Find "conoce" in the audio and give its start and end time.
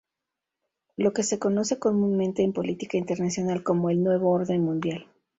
1.37-1.77